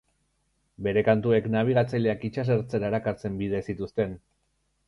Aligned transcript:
Bere 0.87 1.03
kantuek 1.09 1.49
nabigatzaileak 1.57 2.27
itsas 2.31 2.49
ertzera 2.57 2.91
erakartzen 2.93 3.39
bide 3.43 3.63
zituzten. 3.69 4.21